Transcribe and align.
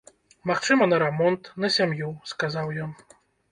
Магчыма, 0.51 0.87
на 0.93 0.97
рамонт, 1.03 1.51
на 1.65 1.71
сям'ю, 1.77 2.11
сказаў 2.35 2.75
ён. 2.89 2.99